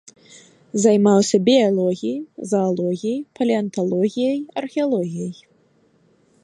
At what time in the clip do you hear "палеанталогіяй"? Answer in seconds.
3.39-4.39